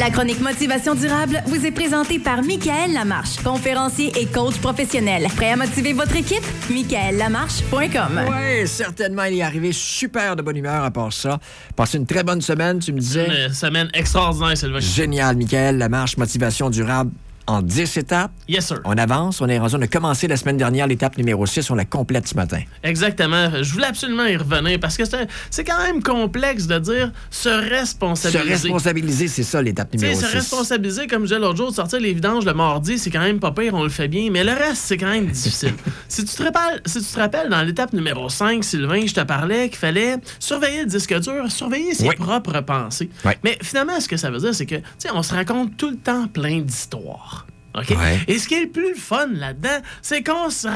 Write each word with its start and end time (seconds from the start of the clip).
La 0.00 0.08
chronique 0.08 0.40
Motivation 0.40 0.94
durable 0.94 1.42
vous 1.44 1.66
est 1.66 1.72
présentée 1.72 2.18
par 2.18 2.42
Michael 2.42 2.94
Lamarche, 2.94 3.36
conférencier 3.44 4.10
et 4.18 4.24
coach 4.24 4.56
professionnel. 4.56 5.26
Prêt 5.36 5.52
à 5.52 5.56
motiver 5.56 5.92
votre 5.92 6.16
équipe? 6.16 6.42
michaellamarche.com. 6.70 8.20
Oui, 8.30 8.66
certainement, 8.66 9.24
il 9.24 9.40
est 9.40 9.42
arrivé 9.42 9.72
super 9.72 10.36
de 10.36 10.40
bonne 10.40 10.56
humeur 10.56 10.84
à 10.84 10.90
part 10.90 11.12
ça. 11.12 11.38
Passé 11.76 11.98
une 11.98 12.06
très 12.06 12.22
bonne 12.22 12.40
semaine, 12.40 12.78
tu 12.78 12.94
me 12.94 12.98
disais. 12.98 13.46
Une 13.48 13.52
semaine 13.52 13.90
extraordinaire, 13.92 14.56
Sylvain. 14.56 14.80
Génial, 14.80 15.36
Michael, 15.36 15.76
la 15.76 15.90
marche 15.90 16.16
motivation 16.16 16.70
durable 16.70 17.10
en 17.46 17.62
10 17.62 17.96
étapes. 17.96 18.30
Yes, 18.48 18.68
sir. 18.68 18.80
On 18.84 18.92
avance, 18.96 19.40
on 19.40 19.48
est 19.48 19.58
rendu, 19.58 19.74
on 19.76 19.82
a 19.82 19.86
commencé 19.86 20.28
la 20.28 20.36
semaine 20.36 20.56
dernière 20.56 20.86
l'étape 20.86 21.16
numéro 21.18 21.46
6, 21.46 21.70
on 21.70 21.74
la 21.74 21.84
complète 21.84 22.28
ce 22.28 22.34
matin. 22.34 22.60
Exactement. 22.82 23.50
Je 23.62 23.72
voulais 23.72 23.86
absolument 23.86 24.24
y 24.24 24.36
revenir 24.36 24.78
parce 24.80 24.96
que 24.96 25.02
c'est 25.50 25.64
quand 25.64 25.82
même 25.82 26.02
complexe 26.02 26.66
de 26.66 26.78
dire 26.78 27.12
se 27.30 27.42
Se 27.42 27.48
responsabiliser. 27.48 28.50
responsabiliser, 28.50 29.28
c'est 29.28 29.42
ça 29.42 29.60
l'étape 29.62 29.92
numéro 29.94 30.14
se 30.20 30.26
6. 30.26 30.32
responsabiliser, 30.34 31.06
comme 31.06 31.22
je 31.22 31.28
disais 31.34 31.38
l'autre 31.40 31.56
jour, 31.56 31.70
de 31.70 31.74
sortir 31.74 32.00
les 32.00 32.12
vidanges 32.12 32.44
le 32.44 32.54
mardi, 32.54 32.98
c'est 32.98 33.10
quand 33.10 33.20
même 33.20 33.40
pas 33.40 33.50
pire, 33.52 33.74
on 33.74 33.82
le 33.82 33.88
fait 33.90 34.08
bien, 34.08 34.28
mais 34.30 34.44
le 34.44 34.52
reste, 34.52 34.82
c'est 34.84 34.96
quand 34.96 35.10
même 35.10 35.26
difficile. 35.26 35.74
si, 36.08 36.24
tu 36.24 36.34
te 36.34 36.42
rappelles, 36.42 36.80
si 36.86 36.98
tu 37.00 37.04
te 37.12 37.18
rappelles, 37.18 37.48
dans 37.48 37.62
l'étape 37.62 37.92
numéro 37.92 38.28
5, 38.28 38.62
Sylvain, 38.64 39.06
je 39.06 39.14
te 39.14 39.20
parlais 39.20 39.68
qu'il 39.68 39.78
fallait 39.78 40.16
surveiller 40.38 40.80
le 40.82 40.86
disque 40.86 41.18
dur, 41.20 41.50
surveiller 41.50 41.94
ses 41.94 42.08
Oui. 42.08 42.14
propres 42.16 42.60
pensées. 42.60 43.10
Oui. 43.24 43.32
Mais 43.44 43.58
finalement, 43.62 43.98
ce 44.00 44.08
que 44.08 44.16
ça 44.16 44.30
veut 44.30 44.38
dire, 44.38 44.54
c'est 44.54 44.66
que, 44.66 44.76
tu 44.76 44.82
sais, 44.98 45.08
on 45.12 45.22
se 45.22 45.34
raconte 45.34 45.76
tout 45.76 45.90
le 45.90 45.96
temps 45.96 46.26
plein 46.28 46.60
d'histoires. 46.60 47.39
OK? 47.78 47.90
Ouais. 47.90 48.18
Et 48.26 48.38
ce 48.38 48.48
qui 48.48 48.54
est 48.54 48.62
le 48.64 48.70
plus 48.70 48.94
fun 48.96 49.28
là-dedans, 49.32 49.78
c'est 50.02 50.22
qu'on 50.22 50.50
se, 50.50 50.66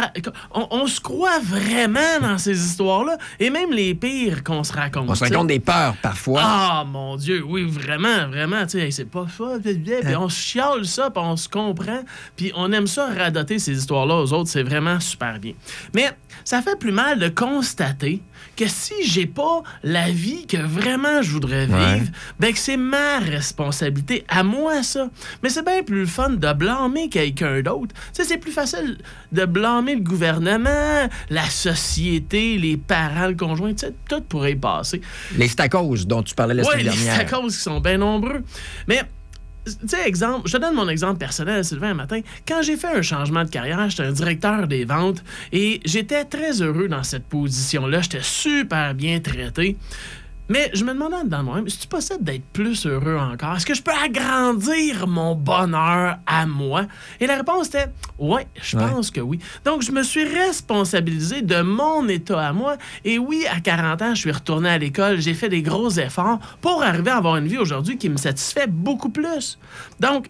on, 0.52 0.86
se 0.86 1.00
croit 1.00 1.40
vraiment 1.40 2.20
dans 2.20 2.38
ces 2.38 2.56
histoires-là, 2.64 3.18
et 3.40 3.50
même 3.50 3.72
les 3.72 3.94
pires 3.94 4.44
qu'on 4.44 4.62
se 4.62 4.72
raconte. 4.72 5.08
On 5.10 5.14
se 5.14 5.24
raconte 5.24 5.48
des 5.48 5.58
peurs 5.60 5.96
parfois. 6.02 6.40
Ah, 6.44 6.84
mon 6.86 7.16
Dieu, 7.16 7.42
oui, 7.46 7.64
vraiment, 7.64 8.28
vraiment, 8.28 8.62
tu 8.64 8.78
sais, 8.78 8.80
hey, 8.86 8.92
c'est 8.92 9.10
pas 9.10 9.26
ça, 9.36 9.44
puis 9.62 9.80
Hein? 10.04 10.14
on 10.18 10.28
se 10.28 10.40
chiale 10.40 10.84
ça, 10.86 11.10
puis 11.10 11.22
on 11.24 11.36
se 11.36 11.48
comprend, 11.48 12.02
puis 12.36 12.52
on 12.54 12.70
aime 12.72 12.86
ça 12.86 13.08
radoter 13.16 13.58
ces 13.58 13.76
histoires-là 13.76 14.16
aux 14.16 14.32
autres, 14.32 14.50
c'est 14.50 14.62
vraiment 14.62 15.00
super 15.00 15.38
bien. 15.38 15.54
Mais 15.94 16.10
ça 16.44 16.62
fait 16.62 16.78
plus 16.78 16.92
mal 16.92 17.18
de 17.18 17.28
constater 17.28 18.22
que 18.56 18.68
si 18.68 18.94
j'ai 19.04 19.26
pas 19.26 19.62
la 19.82 20.10
vie 20.10 20.46
que 20.46 20.56
vraiment 20.56 21.22
je 21.22 21.30
voudrais 21.32 21.66
vivre, 21.66 21.74
Ouais. 21.74 22.02
ben 22.38 22.52
que 22.52 22.58
c'est 22.58 22.76
ma 22.76 23.18
responsabilité, 23.18 24.24
à 24.28 24.42
moi 24.44 24.82
ça. 24.82 25.08
Mais 25.42 25.48
c'est 25.48 25.64
bien 25.64 25.82
plus 25.82 26.00
le 26.00 26.06
fun 26.06 26.30
de 26.30 26.52
blâmer 26.84 27.08
quelqu'un 27.08 27.62
d'autre. 27.62 27.94
Tu 27.94 28.22
sais, 28.22 28.24
c'est 28.24 28.38
plus 28.38 28.52
facile 28.52 28.98
de 29.32 29.44
blâmer 29.44 29.94
le 29.94 30.00
gouvernement, 30.00 31.08
la 31.30 31.44
société, 31.48 32.58
les 32.58 32.76
parents, 32.76 33.28
le 33.28 33.34
conjoint, 33.34 33.72
tu 33.72 33.86
sais, 33.86 33.94
tout 34.08 34.20
pourrait 34.22 34.52
y 34.52 34.56
passer. 34.56 35.00
Les 35.36 35.48
stacos 35.48 36.06
dont 36.06 36.22
tu 36.22 36.34
parlais 36.34 36.54
la 36.54 36.64
semaine 36.64 36.78
les 36.78 36.84
dernière. 36.84 37.14
stacos 37.14 37.48
qui 37.48 37.62
sont 37.62 37.80
bien 37.80 37.98
nombreux. 37.98 38.42
Mais, 38.86 39.02
tu 39.66 39.72
sais, 39.88 40.06
exemple, 40.06 40.48
je 40.48 40.56
te 40.56 40.62
donne 40.62 40.74
mon 40.74 40.88
exemple 40.88 41.18
personnel, 41.18 41.64
Sylvain, 41.64 41.90
un 41.90 41.94
matin. 41.94 42.20
Quand 42.46 42.62
j'ai 42.62 42.76
fait 42.76 42.96
un 42.96 43.02
changement 43.02 43.44
de 43.44 43.50
carrière, 43.50 43.88
j'étais 43.88 44.04
un 44.04 44.12
directeur 44.12 44.66
des 44.68 44.84
ventes 44.84 45.24
et 45.52 45.80
j'étais 45.84 46.24
très 46.24 46.60
heureux 46.60 46.88
dans 46.88 47.02
cette 47.02 47.24
position-là. 47.24 48.02
J'étais 48.02 48.22
super 48.22 48.94
bien 48.94 49.20
traité. 49.20 49.76
Mais 50.48 50.70
je 50.74 50.84
me 50.84 50.92
demandais 50.92 51.24
dans 51.24 51.42
moi-même, 51.42 51.66
est-ce 51.66 51.86
possible 51.88 52.22
d'être 52.22 52.44
plus 52.52 52.84
heureux 52.86 53.16
encore? 53.16 53.56
Est-ce 53.56 53.64
que 53.64 53.72
je 53.74 53.82
peux 53.82 53.92
agrandir 53.92 55.06
mon 55.06 55.34
bonheur 55.34 56.18
à 56.26 56.44
moi? 56.46 56.84
Et 57.18 57.26
la 57.26 57.36
réponse 57.36 57.68
était, 57.68 57.86
ouais, 58.18 58.46
je 58.60 58.76
Ouais. 58.76 58.86
pense 58.90 59.10
que 59.10 59.20
oui. 59.20 59.38
Donc, 59.64 59.80
je 59.82 59.90
me 59.90 60.02
suis 60.02 60.24
responsabilisé 60.24 61.40
de 61.42 61.62
mon 61.62 62.06
état 62.08 62.46
à 62.48 62.52
moi. 62.52 62.76
Et 63.06 63.18
oui, 63.18 63.44
à 63.50 63.60
40 63.60 64.02
ans, 64.02 64.14
je 64.14 64.20
suis 64.20 64.32
retourné 64.32 64.68
à 64.68 64.76
l'école. 64.78 65.18
J'ai 65.20 65.34
fait 65.34 65.48
des 65.48 65.62
gros 65.62 65.90
efforts 65.90 66.38
pour 66.60 66.82
arriver 66.82 67.10
à 67.10 67.16
avoir 67.16 67.36
une 67.36 67.46
vie 67.46 67.58
aujourd'hui 67.58 67.96
qui 67.96 68.08
me 68.10 68.16
satisfait 68.18 68.66
beaucoup 68.66 69.08
plus. 69.10 69.58
Donc, 70.00 70.26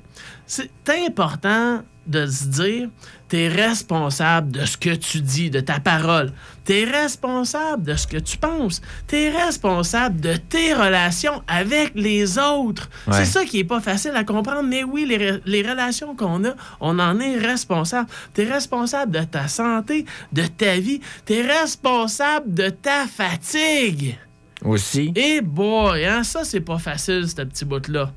c'est 0.46 0.70
important 1.06 1.82
de 2.06 2.26
se 2.26 2.44
dire, 2.46 2.88
tu 3.28 3.36
es 3.38 3.48
responsable 3.48 4.52
de 4.52 4.64
ce 4.64 4.76
que 4.76 4.94
tu 4.94 5.20
dis, 5.20 5.50
de 5.50 5.60
ta 5.60 5.80
parole. 5.80 6.32
Tu 6.64 6.72
es 6.72 6.84
responsable 6.84 7.82
de 7.82 7.94
ce 7.96 8.06
que 8.06 8.16
tu 8.18 8.36
penses. 8.36 8.80
Tu 9.06 9.16
es 9.16 9.30
responsable 9.30 10.20
de 10.20 10.34
tes 10.36 10.74
relations 10.74 11.42
avec 11.46 11.92
les 11.94 12.38
autres. 12.38 12.88
Ouais. 13.06 13.14
C'est 13.14 13.24
ça 13.24 13.44
qui 13.44 13.60
est 13.60 13.64
pas 13.64 13.80
facile 13.80 14.12
à 14.14 14.24
comprendre, 14.24 14.62
mais 14.62 14.84
oui, 14.84 15.04
les, 15.06 15.18
re- 15.18 15.40
les 15.46 15.62
relations 15.62 16.14
qu'on 16.14 16.44
a, 16.44 16.54
on 16.80 16.98
en 16.98 17.18
est 17.20 17.38
responsable. 17.38 18.08
Tu 18.34 18.42
es 18.42 18.52
responsable 18.52 19.12
de 19.12 19.24
ta 19.24 19.48
santé, 19.48 20.04
de 20.32 20.46
ta 20.46 20.78
vie. 20.78 21.00
Tu 21.26 21.34
es 21.34 21.42
responsable 21.42 22.52
de 22.52 22.68
ta 22.70 23.06
fatigue. 23.06 24.18
Aussi. 24.62 25.12
Et 25.14 25.40
boy, 25.42 26.04
hein, 26.06 26.22
ça, 26.22 26.44
c'est 26.44 26.60
pas 26.60 26.78
facile, 26.78 27.28
ce 27.28 27.42
petit 27.42 27.64
bout-là. 27.66 28.10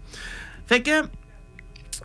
Fait 0.66 0.82
que, 0.82 1.04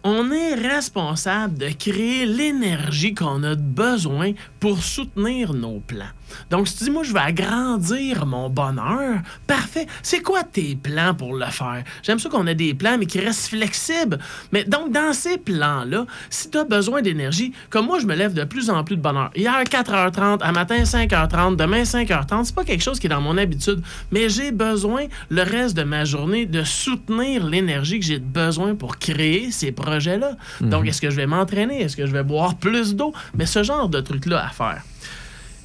on 0.05 0.31
est 0.31 0.55
responsable 0.55 1.59
de 1.59 1.69
créer 1.69 2.27
l'énergie 2.27 3.15
qu'on 3.15 3.43
a 3.43 3.55
besoin 3.55 4.33
pour 4.61 4.83
soutenir 4.83 5.55
nos 5.55 5.81
plans. 5.81 6.13
Donc, 6.51 6.69
si 6.69 6.77
tu 6.77 6.85
dis, 6.85 6.91
moi, 6.91 7.03
je 7.03 7.13
veux 7.13 7.21
agrandir 7.21 8.27
mon 8.27 8.49
bonheur, 8.49 9.21
parfait. 9.47 9.87
C'est 10.03 10.23
quoi 10.23 10.43
tes 10.43 10.77
plans 10.77 11.15
pour 11.15 11.35
le 11.35 11.47
faire? 11.47 11.85
J'aime 12.03 12.19
ça 12.19 12.29
qu'on 12.29 12.47
ait 12.47 12.55
des 12.55 12.75
plans, 12.75 12.97
mais 12.99 13.07
qui 13.07 13.21
restent 13.21 13.49
flexibles. 13.49 14.19
Mais 14.51 14.65
donc, 14.65 14.93
dans 14.93 15.13
ces 15.13 15.39
plans-là, 15.39 16.07
si 16.31 16.51
tu 16.51 16.59
as 16.59 16.65
besoin 16.65 17.03
d'énergie, 17.03 17.53
comme 17.71 17.87
moi, 17.87 17.99
je 17.99 18.07
me 18.07 18.15
lève 18.15 18.35
de 18.35 18.45
plus 18.45 18.71
en 18.71 18.85
plus 18.85 18.97
de 18.97 19.03
bonheur. 19.03 19.31
Hier, 19.35 19.63
4h30, 19.65 20.41
à 20.43 20.53
matin, 20.53 20.83
5h30, 20.83 21.57
demain, 21.57 21.83
5h30, 21.83 22.45
c'est 22.45 22.55
pas 22.55 22.65
quelque 22.65 22.83
chose 22.83 22.99
qui 22.99 23.07
est 23.07 23.11
dans 23.11 23.21
mon 23.21 23.37
habitude, 23.37 23.83
mais 24.11 24.29
j'ai 24.29 24.53
besoin, 24.53 25.07
le 25.29 25.43
reste 25.43 25.77
de 25.77 25.83
ma 25.83 26.05
journée, 26.05 26.47
de 26.47 26.65
soutenir 26.65 27.47
l'énergie 27.47 27.99
que 27.99 28.07
j'ai 28.07 28.19
besoin 28.19 28.75
pour 28.75 28.99
créer 28.99 29.51
ces 29.51 29.73
projets-là. 29.83 30.37
Donc, 30.63 30.87
est-ce 30.87 31.01
que 31.01 31.11
je 31.11 31.17
vais 31.17 31.27
m'entraîner? 31.27 31.83
Est-ce 31.83 31.97
que 31.97 32.07
je 32.07 32.13
vais 32.13 32.23
boire 32.23 32.55
plus 32.57 32.95
d'eau? 32.95 33.13
Mais 33.35 33.47
ce 33.47 33.63
genre 33.63 33.89
de 33.89 34.01
truc-là 34.01 34.47
à 34.47 34.49
faire. 34.49 34.83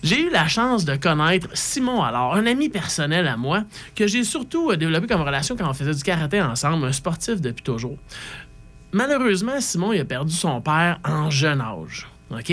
J'ai 0.04 0.22
eu 0.22 0.30
la 0.30 0.48
chance 0.48 0.86
de 0.86 0.96
connaître 0.96 1.48
Simon 1.54 2.04
alors, 2.04 2.36
un 2.36 2.46
ami 2.46 2.70
personnel 2.70 3.28
à 3.28 3.36
moi, 3.36 3.64
que 3.96 4.06
j'ai 4.06 4.24
surtout 4.24 4.72
euh, 4.72 4.78
développé 4.78 5.08
comme 5.08 5.22
relation 5.22 5.56
quand 5.56 5.70
on 5.70 5.74
faisait 5.74 5.94
du 5.94 6.04
karaté 6.04 6.42
ensemble, 6.42 6.86
un 6.86 6.92
sportif 6.92 7.42
depuis 7.42 7.64
toujours. 7.64 7.98
Malheureusement, 8.92 9.60
Simon 9.60 9.94
il 9.94 10.02
a 10.02 10.06
perdu 10.06 10.34
son 10.34 10.62
père 10.62 11.00
en 11.04 11.30
jeune 11.30 11.62
âge. 11.62 12.08
OK? 12.30 12.52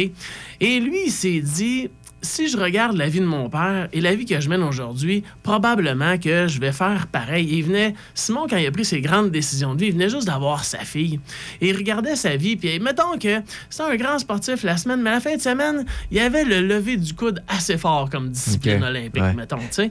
Et 0.61 0.81
lui, 0.81 1.07
il 1.07 1.11
s'est 1.11 1.41
dit 1.41 1.91
si 2.25 2.49
je 2.49 2.57
regarde 2.57 2.97
la 2.97 3.09
vie 3.09 3.21
de 3.21 3.27
mon 3.27 3.49
père 3.49 3.89
et 3.93 4.01
la 4.01 4.15
vie 4.15 4.25
que 4.25 4.41
je 4.41 4.49
mène 4.49 4.63
aujourd'hui, 4.63 5.23
probablement 5.43 6.19
que 6.19 6.49
je 6.49 6.59
vais 6.59 6.73
faire 6.73 7.07
pareil. 7.07 7.49
Il 7.51 7.65
venait, 7.65 7.95
Simon, 8.15 8.47
quand 8.49 8.57
il 8.57 8.67
a 8.67 8.71
pris 8.71 8.85
ses 8.85 9.01
grandes 9.01 9.31
décisions 9.31 9.75
de 9.75 9.81
vie, 9.81 9.87
il 9.87 9.93
venait 9.93 10.09
juste 10.09 10.27
d'avoir 10.27 10.65
sa 10.65 10.79
fille. 10.79 11.21
Et 11.61 11.69
il 11.69 11.77
regardait 11.77 12.17
sa 12.17 12.37
vie, 12.37 12.57
puis 12.57 12.81
mettons 12.81 13.19
que 13.19 13.43
c'est 13.71 13.83
un 13.83 13.95
grand 13.97 14.19
sportif 14.19 14.63
la 14.63 14.77
semaine, 14.77 15.03
mais 15.03 15.11
à 15.11 15.15
la 15.15 15.21
fin 15.21 15.37
de 15.37 15.41
semaine, 15.41 15.85
il 16.11 16.19
avait 16.19 16.45
le 16.45 16.61
lever 16.61 16.97
du 16.97 17.15
coude 17.15 17.43
assez 17.49 17.77
fort 17.77 18.09
comme 18.11 18.31
discipline 18.31 18.83
olympique, 18.83 19.23
ouais. 19.23 19.35
mettons, 19.35 19.59
tu 19.59 19.67
sais. 19.71 19.91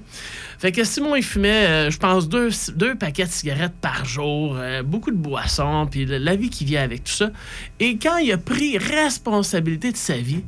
Fait 0.58 0.72
que 0.72 0.84
Simon, 0.84 1.16
il 1.16 1.24
fumait, 1.24 1.68
euh, 1.68 1.92
je 1.92 1.98
pense, 1.98 2.28
deux, 2.28 2.50
deux 2.76 2.96
paquets 2.96 3.26
de 3.26 3.32
cigarettes 3.32 3.76
par 3.82 4.06
jour, 4.06 4.56
euh, 4.58 4.82
beaucoup 4.82 5.12
de 5.12 5.18
boissons, 5.18 5.88
puis 5.90 6.06
la 6.06 6.36
vie 6.36 6.50
qui 6.50 6.66
vient 6.66 6.82
avec 6.82 7.04
tout 7.04 7.12
ça. 7.12 7.32
Et 7.80 7.98
quand 7.98 8.18
il 8.18 8.32
a 8.32 8.38
pris 8.38 8.78
responsabilité 8.78 9.92
de 9.92 9.98
sa 9.98 10.18
vie, 10.18 10.44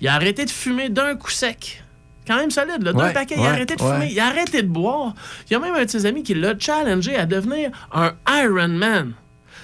il 0.00 0.08
a 0.08 0.14
arrêté 0.14 0.44
de 0.44 0.50
fumer 0.50 0.88
d'un 0.88 1.14
coup 1.16 1.30
sec. 1.30 1.82
Quand 2.26 2.36
même 2.36 2.50
solide, 2.50 2.82
là. 2.82 2.92
Deux 2.92 2.98
Ouais, 2.98 3.12
paquets, 3.14 3.36
il 3.38 3.46
a 3.46 3.50
arrêté 3.50 3.74
de 3.74 3.80
fumer, 3.80 4.08
il 4.10 4.20
a 4.20 4.26
arrêté 4.26 4.60
de 4.62 4.68
boire. 4.68 5.14
Il 5.48 5.54
y 5.54 5.56
a 5.56 5.58
même 5.60 5.74
un 5.74 5.84
de 5.84 5.90
ses 5.90 6.04
amis 6.04 6.22
qui 6.22 6.34
l'a 6.34 6.52
challengé 6.58 7.16
à 7.16 7.24
devenir 7.24 7.70
un 7.92 8.12
Ironman. 8.28 9.12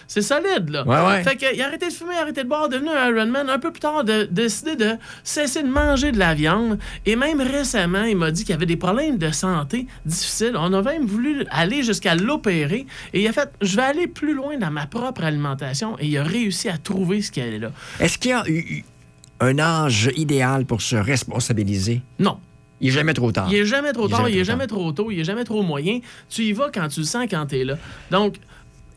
C'est 0.06 0.22
solide, 0.22 0.68
là. 0.70 0.86
Ouais, 0.86 1.06
ouais. 1.06 1.22
Fait 1.24 1.36
qu'il 1.36 1.60
a 1.60 1.66
arrêté 1.66 1.88
de 1.88 1.92
fumer, 1.92 2.14
arrêté 2.16 2.42
de 2.42 2.48
boire, 2.48 2.68
devenu 2.70 2.88
un 2.90 3.08
Ironman. 3.10 3.48
Un 3.50 3.58
peu 3.58 3.70
plus 3.70 3.80
tard, 3.80 4.04
de, 4.04 4.24
décidé 4.30 4.76
de 4.76 4.92
cesser 5.24 5.62
de 5.62 5.68
manger 5.68 6.12
de 6.12 6.18
la 6.18 6.34
viande. 6.34 6.78
Et 7.04 7.16
même 7.16 7.40
récemment, 7.40 8.04
il 8.04 8.16
m'a 8.16 8.30
dit 8.30 8.44
qu'il 8.44 8.54
avait 8.54 8.66
des 8.66 8.76
problèmes 8.76 9.18
de 9.18 9.30
santé 9.30 9.86
difficiles. 10.06 10.54
On 10.56 10.72
a 10.72 10.82
même 10.82 11.04
voulu 11.06 11.44
aller 11.50 11.82
jusqu'à 11.82 12.14
l'opérer. 12.14 12.86
Et 13.12 13.22
il 13.22 13.28
a 13.28 13.32
fait, 13.32 13.50
je 13.60 13.76
vais 13.76 13.82
aller 13.82 14.06
plus 14.06 14.34
loin 14.34 14.56
dans 14.58 14.70
ma 14.70 14.86
propre 14.86 15.24
alimentation. 15.24 15.96
Et 15.98 16.06
il 16.06 16.16
a 16.18 16.22
réussi 16.24 16.68
à 16.70 16.78
trouver 16.78 17.20
ce 17.22 17.30
qu'il 17.30 17.44
y 17.44 17.48
avait 17.48 17.58
là. 17.58 17.70
Est-ce 18.00 18.16
qu'il 18.18 18.30
y 18.30 18.34
a 18.34 18.44
eu 18.46 18.84
un 19.40 19.58
âge 19.58 20.10
idéal 20.16 20.66
pour 20.66 20.82
se 20.82 20.96
responsabiliser? 20.96 22.02
Non. 22.18 22.38
Il 22.80 22.88
n'est 22.88 22.92
jamais 22.92 23.14
trop 23.14 23.32
tard. 23.32 23.48
Il 23.50 23.56
est 23.56 23.64
jamais 23.64 23.92
trop 23.92 24.08
tard, 24.08 24.20
jamais 24.20 24.32
il 24.32 24.38
est 24.38 24.44
trop 24.44 24.52
jamais 24.52 24.66
trop 24.66 24.92
tôt, 24.92 25.10
il 25.10 25.20
est 25.20 25.24
jamais 25.24 25.44
trop 25.44 25.62
moyen. 25.62 26.00
Tu 26.28 26.42
y 26.42 26.52
vas 26.52 26.70
quand 26.72 26.88
tu 26.88 27.00
le 27.00 27.06
sens, 27.06 27.26
quand 27.30 27.46
tu 27.46 27.60
es 27.60 27.64
là. 27.64 27.76
Donc, 28.10 28.36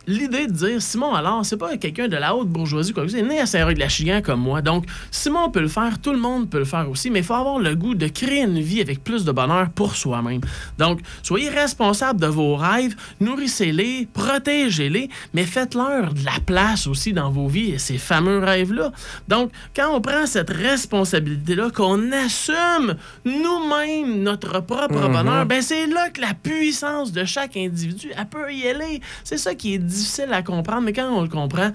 l'idée 0.07 0.47
de 0.47 0.53
dire 0.53 0.81
Simon, 0.81 1.13
alors, 1.13 1.45
c'est 1.45 1.57
pas 1.57 1.77
quelqu'un 1.77 2.07
de 2.07 2.15
la 2.15 2.35
haute 2.35 2.47
bourgeoisie, 2.47 2.93
quoi. 2.93 3.05
Il 3.07 3.15
est 3.15 3.21
né 3.21 3.39
à 3.39 3.45
Saint-Roch-de-la-Chigan 3.45 4.21
comme 4.21 4.39
moi. 4.39 4.61
Donc, 4.61 4.85
Simon 5.11 5.49
peut 5.51 5.61
le 5.61 5.67
faire, 5.67 5.99
tout 5.99 6.11
le 6.11 6.17
monde 6.17 6.49
peut 6.49 6.59
le 6.59 6.65
faire 6.65 6.89
aussi, 6.89 7.09
mais 7.09 7.19
il 7.19 7.25
faut 7.25 7.33
avoir 7.33 7.59
le 7.59 7.75
goût 7.75 7.93
de 7.93 8.07
créer 8.07 8.41
une 8.41 8.59
vie 8.59 8.81
avec 8.81 9.03
plus 9.03 9.25
de 9.25 9.31
bonheur 9.31 9.69
pour 9.69 9.95
soi-même. 9.95 10.41
Donc, 10.77 11.01
soyez 11.23 11.49
responsable 11.49 12.19
de 12.19 12.27
vos 12.27 12.55
rêves, 12.55 12.95
nourrissez-les, 13.19 14.07
protégez-les, 14.13 15.09
mais 15.33 15.43
faites-leur 15.43 16.13
de 16.13 16.23
la 16.23 16.39
place 16.45 16.87
aussi 16.87 17.13
dans 17.13 17.29
vos 17.29 17.47
vies 17.47 17.71
et 17.71 17.77
ces 17.77 17.97
fameux 17.97 18.39
rêves-là. 18.39 18.91
Donc, 19.27 19.51
quand 19.75 19.93
on 19.93 20.01
prend 20.01 20.25
cette 20.25 20.49
responsabilité-là, 20.49 21.69
qu'on 21.71 22.11
assume 22.11 22.95
nous-mêmes 23.25 24.23
notre 24.23 24.61
propre 24.61 25.09
bonheur, 25.09 25.45
ben 25.45 25.61
c'est 25.61 25.87
là 25.87 26.09
que 26.09 26.21
la 26.21 26.33
puissance 26.33 27.11
de 27.11 27.25
chaque 27.25 27.57
individu, 27.57 28.11
elle 28.17 28.27
peut 28.27 28.53
y 28.53 28.67
aller. 28.67 29.01
C'est 29.23 29.37
ça 29.37 29.53
qui 29.53 29.75
est 29.75 29.79
difficile 29.97 30.29
à 30.31 30.41
comprendre, 30.43 30.81
mais 30.83 30.93
quand 30.93 31.09
on 31.11 31.21
le 31.21 31.29
comprend, 31.29 31.71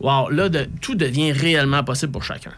wow, 0.00 0.28
là, 0.30 0.48
de- 0.48 0.68
tout 0.80 0.94
devient 0.94 1.32
réellement 1.32 1.82
possible 1.84 2.12
pour 2.12 2.22
chacun. 2.24 2.50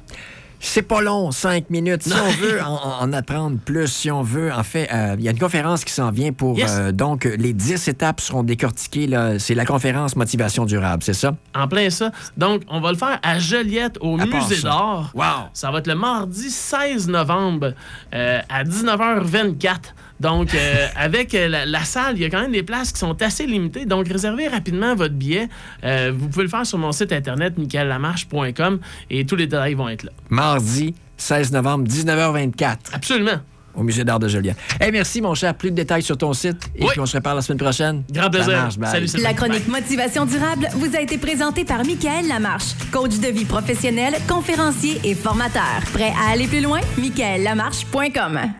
C'est 0.58 0.82
pas 0.82 1.02
long, 1.02 1.32
cinq 1.32 1.68
minutes. 1.68 2.02
Si 2.04 2.12
on 2.14 2.30
veut 2.40 2.62
en, 2.64 3.02
en 3.02 3.12
apprendre 3.12 3.58
plus, 3.58 3.88
si 3.88 4.10
on 4.10 4.22
veut, 4.22 4.50
en 4.50 4.62
fait, 4.62 4.88
euh, 4.90 5.14
il 5.18 5.22
y 5.24 5.28
a 5.28 5.30
une 5.30 5.38
conférence 5.38 5.84
qui 5.84 5.92
s'en 5.92 6.10
vient 6.10 6.32
pour. 6.32 6.56
Yes. 6.58 6.70
euh, 6.74 6.92
donc, 6.92 7.24
les 7.24 7.52
10 7.52 7.86
étapes 7.88 8.22
seront 8.22 8.42
décortiquées. 8.42 9.06
C'est 9.38 9.54
la 9.54 9.66
conférence 9.66 10.16
Motivation 10.16 10.64
durable, 10.64 11.02
c'est 11.02 11.12
ça? 11.12 11.36
En 11.54 11.68
plein 11.68 11.90
ça. 11.90 12.10
Donc, 12.38 12.62
on 12.68 12.80
va 12.80 12.90
le 12.90 12.96
faire 12.96 13.18
à 13.22 13.38
Joliette, 13.38 13.98
au 14.00 14.18
À 14.18 14.24
Musée 14.24 14.62
d'Or. 14.62 15.10
Wow! 15.14 15.50
Ça 15.52 15.70
va 15.70 15.78
être 15.80 15.88
le 15.88 15.94
mardi 15.94 16.48
16 16.50 17.06
novembre 17.08 17.74
euh, 18.14 18.40
à 18.48 18.64
19h24. 18.64 19.76
Donc, 20.18 20.54
euh, 20.54 20.86
avec 20.96 21.34
euh, 21.34 21.46
la, 21.48 21.66
la 21.66 21.84
salle, 21.84 22.14
il 22.16 22.22
y 22.22 22.24
a 22.24 22.30
quand 22.30 22.40
même 22.40 22.52
des 22.52 22.62
places 22.62 22.90
qui 22.92 22.98
sont 22.98 23.20
assez 23.22 23.46
limitées. 23.46 23.84
Donc, 23.84 24.08
réservez 24.08 24.48
rapidement 24.48 24.94
votre 24.94 25.14
billet. 25.14 25.48
Euh, 25.84 26.12
vous 26.16 26.28
pouvez 26.28 26.44
le 26.44 26.50
faire 26.50 26.64
sur 26.64 26.78
mon 26.78 26.92
site 26.92 27.12
internet, 27.12 27.58
michaellamarche.com, 27.58 28.78
et 29.10 29.26
tous 29.26 29.36
les 29.36 29.46
détails 29.46 29.74
vont 29.74 29.88
être 29.88 30.04
là. 30.04 30.10
Mardi, 30.30 30.94
16 31.18 31.52
novembre, 31.52 31.86
19h24, 31.88 32.76
Absolument. 32.94 33.40
au 33.74 33.82
Musée 33.82 34.04
d'art 34.04 34.18
de 34.18 34.28
Joliette. 34.28 34.56
Hey, 34.80 34.90
merci, 34.90 35.20
mon 35.20 35.34
cher. 35.34 35.54
Plus 35.54 35.70
de 35.70 35.76
détails 35.76 36.02
sur 36.02 36.16
ton 36.16 36.32
site. 36.32 36.70
Et 36.76 36.82
Oui. 36.84 36.88
puis, 36.92 37.00
on 37.00 37.06
se 37.06 37.16
reparle 37.18 37.36
la 37.36 37.42
semaine 37.42 37.58
prochaine. 37.58 38.02
Grand 38.10 38.30
plaisir. 38.30 38.56
Marche, 38.56 38.76
salut. 38.90 39.22
La 39.22 39.34
chronique 39.34 39.68
Motivation 39.68 40.24
durable 40.24 40.68
vous 40.76 40.96
a 40.96 41.00
été 41.02 41.18
présentée 41.18 41.64
par 41.66 41.84
Michael 41.84 42.26
Lamarche, 42.28 42.72
coach 42.90 43.18
de 43.18 43.28
vie 43.28 43.44
professionnel, 43.44 44.14
conférencier 44.26 44.98
et 45.04 45.14
formateur. 45.14 45.80
Prêt 45.92 46.12
à 46.26 46.32
aller 46.32 46.46
plus 46.46 46.62
loin? 46.62 46.80
michaellamarche.com 46.96 48.52